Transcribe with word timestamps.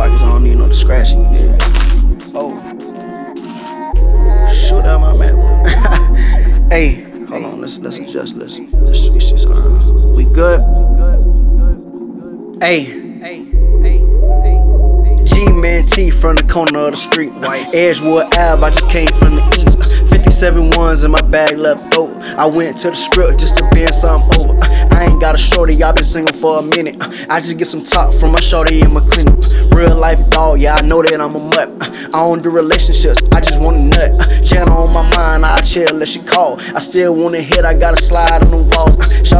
pockets, 0.00 0.22
I 0.22 0.28
don't 0.28 0.44
need 0.44 0.56
no. 0.56 0.70
Yeah. 1.30 1.58
Oh. 2.34 2.56
Shoot 4.50 4.86
out 4.86 5.00
my 5.02 5.12
MacBook. 5.12 6.70
hey, 6.72 7.02
hold 7.28 7.44
on, 7.44 7.60
let's 7.60 7.76
let's 7.80 7.98
adjust, 7.98 8.36
let's 8.36 8.58
let's 8.58 9.04
switch 9.04 9.30
this 9.30 9.44
around. 9.44 10.16
We 10.16 10.24
good? 10.24 10.60
Hey. 12.62 12.99
G-Man 15.50 15.82
T 15.82 16.10
from 16.10 16.36
the 16.36 16.44
corner 16.44 16.78
of 16.78 16.92
the 16.92 16.96
street. 16.96 17.32
Edgewood 17.74 18.22
Ave, 18.38 18.62
I 18.62 18.70
just 18.70 18.88
came 18.88 19.10
from 19.18 19.34
the 19.34 19.42
east. 19.58 19.82
57 20.10 20.78
ones 20.78 21.02
in 21.02 21.10
my 21.10 21.22
bag 21.22 21.58
left 21.58 21.90
over. 21.98 22.14
I 22.38 22.46
went 22.46 22.78
to 22.86 22.90
the 22.90 22.96
strip 22.96 23.34
just 23.34 23.58
to 23.58 23.66
bend 23.74 23.90
something 23.90 24.46
over. 24.46 24.54
I 24.94 25.10
ain't 25.10 25.20
got 25.20 25.34
a 25.34 25.38
shorty, 25.38 25.82
I 25.82 25.90
been 25.90 26.04
single 26.04 26.34
for 26.34 26.62
a 26.62 26.64
minute. 26.70 27.02
I 27.26 27.42
just 27.42 27.58
get 27.58 27.66
some 27.66 27.82
talk 27.82 28.14
from 28.14 28.30
my 28.30 28.38
shorty 28.38 28.78
in 28.78 28.94
my 28.94 29.02
clinic. 29.02 29.34
Real 29.74 29.96
life 29.96 30.22
dog, 30.30 30.60
yeah, 30.60 30.78
I 30.78 30.82
know 30.82 31.02
that 31.02 31.18
I'm 31.18 31.34
a 31.34 31.42
mutt. 31.50 31.70
I 32.14 32.22
don't 32.22 32.42
do 32.42 32.50
relationships, 32.50 33.26
I 33.34 33.40
just 33.40 33.58
want 33.58 33.78
a 33.78 33.84
nut. 33.90 34.10
Channel 34.46 34.86
on 34.86 34.94
my 34.94 35.02
mind, 35.16 35.46
I 35.46 35.58
chill 35.62 35.94
let 35.94 36.08
she 36.08 36.22
call. 36.22 36.60
I 36.74 36.80
still 36.80 37.16
wanna 37.16 37.40
hit, 37.42 37.64
I 37.64 37.74
gotta 37.74 37.98
slide 37.98 38.46
on 38.46 38.50
the 38.54 38.62
walls. 38.70 38.98
Shawty 39.26 39.39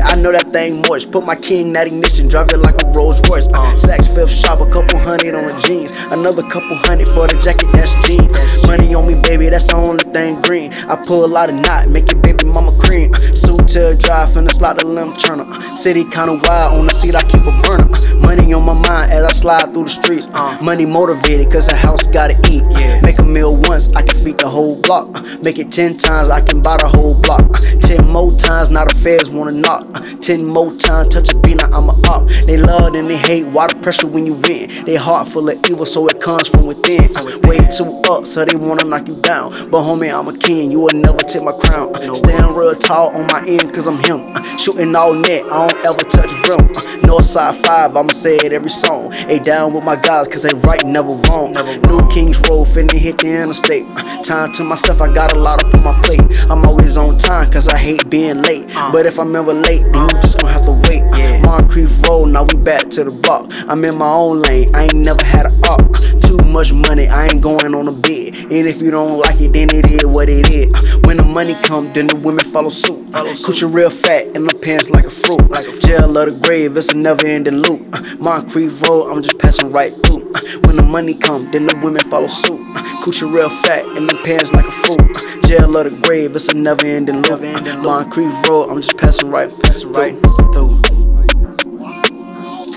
I 0.00 0.14
know 0.16 0.32
that 0.32 0.48
thing 0.52 0.82
moist. 0.88 1.10
Put 1.12 1.26
my 1.26 1.36
king 1.36 1.72
that 1.74 1.86
ignition, 1.86 2.28
drive 2.28 2.48
it 2.50 2.58
like 2.58 2.80
a 2.80 2.86
Rolls 2.94 3.20
Royce. 3.28 3.48
Uh, 3.48 3.60
Saks 3.76 4.08
Fifth 4.08 4.32
shop, 4.32 4.60
a 4.60 4.68
couple 4.70 4.98
hundred 4.98 5.34
on 5.34 5.44
the 5.44 5.54
jeans. 5.66 5.92
Another 6.12 6.42
couple 6.48 6.76
hundred 6.86 7.08
for 7.12 7.28
the 7.28 7.36
jacket, 7.42 7.68
that's 7.72 7.92
jeans. 8.06 8.30
Money 8.66 8.94
on 8.94 9.06
me, 9.06 9.14
baby, 9.24 9.48
that's 9.48 9.68
the 9.68 9.76
only 9.76 10.04
thing 10.14 10.32
green. 10.42 10.72
I 10.88 10.96
pull 10.96 11.24
a 11.24 11.30
lot 11.30 11.50
of 11.50 11.56
knot, 11.60 11.88
make 11.88 12.08
your 12.10 12.20
baby 12.22 12.44
mama 12.44 12.72
cream. 12.80 13.12
Uh, 13.12 13.18
suit 13.34 13.68
to 13.76 13.92
a 13.92 13.94
drive, 13.96 14.30
finna 14.32 14.50
slide 14.50 14.78
the 14.78 14.86
limb 14.86 15.10
turner. 15.10 15.44
Uh, 15.44 15.60
city 15.76 16.04
kinda 16.04 16.38
wild, 16.44 16.78
on 16.78 16.86
the 16.86 16.94
seat 16.94 17.16
I 17.16 17.24
keep 17.24 17.42
a 17.42 17.54
burner. 17.66 17.88
Uh, 17.92 18.00
money 18.22 18.52
on 18.52 18.64
my 18.64 18.76
mind 18.86 19.12
as 19.12 19.24
I 19.24 19.32
slide 19.32 19.72
through 19.72 19.90
the 19.90 19.94
streets. 19.94 20.28
Money 20.64 20.86
motivated, 20.86 21.50
cause 21.50 21.66
the 21.66 21.76
house 21.76 22.06
gotta 22.06 22.34
eat. 22.48 22.62
Yeah. 22.78 23.00
Make 23.02 23.18
a 23.18 23.26
meal 23.26 23.52
once, 23.68 23.88
I 23.92 24.02
can 24.02 24.16
feed 24.16 24.38
the 24.38 24.48
whole 24.48 24.72
block. 24.84 25.10
Make 25.44 25.58
it 25.58 25.72
ten 25.72 25.90
times, 25.92 26.28
I 26.28 26.40
can 26.40 26.62
buy 26.62 26.76
the 26.78 26.88
whole 26.88 27.12
block. 27.26 27.60
Ten 27.82 28.06
more 28.08 28.30
times, 28.30 28.70
now 28.70 28.84
the 28.84 28.94
feds 28.94 29.28
wanna 29.30 29.52
knock. 29.60 29.81
Ten 30.20 30.46
more 30.46 30.70
times, 30.70 31.14
touch 31.14 31.32
a 31.32 31.38
beat, 31.38 31.58
now 31.58 31.70
I'm 31.72 31.88
a 31.88 31.94
up. 32.10 32.28
They 32.46 32.56
love 32.56 32.94
and 32.94 33.08
they 33.08 33.16
hate, 33.16 33.46
why 33.46 33.68
the 33.68 33.76
pressure 33.80 34.06
when 34.06 34.26
you 34.26 34.36
win? 34.42 34.68
They 34.84 34.96
heart 34.96 35.28
full 35.28 35.48
of 35.48 35.56
evil, 35.68 35.86
so 35.86 36.06
it 36.08 36.20
comes 36.20 36.48
from 36.48 36.66
within. 36.66 37.10
Way 37.48 37.58
too 37.70 37.88
up, 38.10 38.26
so 38.26 38.44
they 38.44 38.56
wanna 38.56 38.84
knock 38.84 39.08
you 39.08 39.16
down. 39.22 39.50
But 39.70 39.82
homie, 39.82 40.12
I'm 40.12 40.28
a 40.28 40.34
king, 40.38 40.70
you 40.70 40.80
will 40.80 40.94
never 40.94 41.22
take 41.24 41.42
my 41.42 41.54
crown. 41.64 41.94
Stand 42.14 42.56
real 42.56 42.74
tall 42.74 43.14
on 43.16 43.26
my 43.32 43.42
end, 43.46 43.72
cause 43.72 43.88
I'm 43.88 43.98
him. 44.04 44.34
Shooting 44.58 44.94
all 44.94 45.14
net, 45.14 45.44
I 45.48 45.66
don't 45.66 45.80
ever 45.86 46.04
touch 46.04 46.32
rim. 46.44 46.92
Northside 47.08 47.56
5, 47.64 47.96
I'ma 47.96 48.08
say 48.12 48.36
it 48.36 48.52
every 48.52 48.70
song. 48.70 49.12
Ain't 49.28 49.44
down 49.44 49.72
with 49.72 49.84
my 49.84 49.96
guys, 50.04 50.28
cause 50.28 50.42
they 50.42 50.54
right, 50.68 50.84
never 50.84 51.08
wrong. 51.28 51.52
New 51.52 52.02
Kings 52.12 52.38
Road, 52.48 52.68
finna 52.68 52.92
hit 52.92 53.18
the 53.18 53.32
interstate. 53.32 53.86
Time 54.24 54.52
to 54.52 54.64
myself, 54.64 55.00
I 55.00 55.12
got 55.12 55.32
a 55.32 55.38
lot 55.38 55.64
up 55.64 55.74
on 55.74 55.84
my 55.84 55.94
plate. 56.04 56.20
I'm 56.50 56.64
always 56.64 56.96
on 56.96 57.08
time, 57.08 57.50
cause 57.50 57.68
I 57.68 57.76
hate 57.76 58.08
being 58.10 58.36
late. 58.42 58.68
Uh. 58.76 58.92
But 58.92 59.06
if 59.06 59.18
I'm 59.18 59.34
ever 59.34 59.52
late, 59.52 59.71
then 59.80 60.10
you 60.10 60.20
just 60.20 60.38
gonna 60.38 60.52
have 60.52 60.66
to 60.66 60.74
wait. 60.88 61.02
Moncrief 61.42 62.02
Road, 62.08 62.26
now 62.26 62.44
we 62.44 62.56
back 62.56 62.88
to 62.90 63.04
the 63.04 63.14
block. 63.22 63.48
I'm 63.68 63.84
in 63.84 63.96
my 63.98 64.08
own 64.08 64.42
lane, 64.42 64.74
I 64.74 64.84
ain't 64.84 65.00
never 65.04 65.24
had 65.24 65.46
an 65.46 65.56
arc. 65.68 66.20
Too 66.20 66.38
much 66.48 66.72
money, 66.72 67.08
I 67.08 67.28
ain't 67.28 67.40
going 67.40 67.74
on 67.74 67.88
a 67.88 67.94
bid. 68.04 68.34
And 68.52 68.64
if 68.66 68.82
you 68.82 68.90
don't 68.90 69.18
like 69.20 69.40
it, 69.40 69.52
then 69.52 69.68
it 69.72 69.90
is 69.90 70.06
what 70.06 70.28
it 70.28 70.48
is. 70.52 70.68
When 71.04 71.16
the 71.16 71.24
money 71.24 71.54
come, 71.64 71.92
then 71.92 72.08
the 72.08 72.16
women 72.16 72.44
follow 72.44 72.68
suit. 72.68 72.98
Coochie 73.12 73.72
real 73.72 73.90
fat 73.90 74.28
and 74.36 74.46
the 74.48 74.54
pants 74.54 74.90
like 74.90 75.06
a 75.06 75.12
fruit. 75.12 75.48
Like 75.50 75.68
a 75.68 75.76
jail 75.80 76.08
of 76.08 76.24
the 76.28 76.34
grave, 76.44 76.76
it's 76.76 76.92
a 76.92 76.96
never 76.96 77.26
ending 77.26 77.60
loop. 77.60 77.80
Moncrief 78.20 78.82
Road, 78.82 79.10
I'm 79.10 79.22
just 79.22 79.38
passing 79.38 79.72
right 79.72 79.90
through. 79.90 80.24
When 80.64 80.76
the 80.76 80.86
money 80.88 81.14
come, 81.20 81.50
then 81.50 81.66
the 81.66 81.76
women 81.82 82.02
follow 82.08 82.28
suit. 82.28 82.60
Coochie 83.04 83.28
real 83.28 83.48
fat 83.48 83.84
and 83.96 84.08
the 84.08 84.16
pants 84.24 84.52
like 84.52 84.68
a 84.68 84.76
fruit. 84.84 85.04
Jail 85.44 85.61
of 85.76 85.84
the 85.84 86.06
grave, 86.06 86.34
it's 86.34 86.52
a 86.52 86.56
never 86.56 86.84
ending 86.84 87.16
loop. 87.22 87.40
Moncrief 87.84 88.30
Road, 88.48 88.68
I'm 88.68 88.82
just 88.82 88.98
passing 88.98 89.30
right, 89.30 89.48
passing 89.48 89.92
right 89.92 90.14
through. 90.52 90.68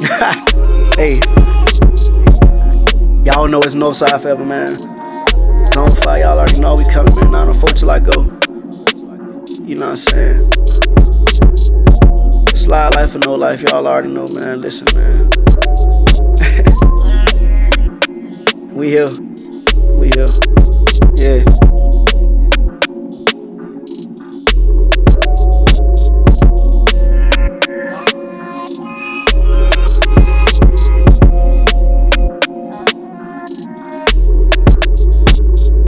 hey, 0.96 1.20
y'all 3.26 3.48
know 3.48 3.62
it's 3.64 3.76
Northside 3.76 4.22
forever, 4.22 4.46
man. 4.46 4.68
Zone 5.74 5.92
5, 5.92 6.20
y'all 6.20 6.40
already 6.40 6.60
know 6.62 6.76
we 6.76 6.86
coming, 6.86 7.12
man. 7.20 7.32
904 7.32 7.70
till 7.74 7.92
I 7.92 8.00
go. 8.00 8.24
You 9.64 9.76
know 9.76 9.88
what 9.88 9.96
I'm 9.96 10.00
saying? 10.00 10.52
Slide 12.56 12.96
life 12.96 13.16
or 13.16 13.20
no 13.20 13.36
life, 13.36 13.62
y'all 13.64 13.86
already 13.88 14.10
know, 14.10 14.26
man. 14.40 14.62
Listen, 14.62 14.96
man. 14.96 15.32
we 18.76 18.90
here. 18.90 19.08
We 20.00 20.08
here. 20.16 20.28
Yeah. 21.16 21.44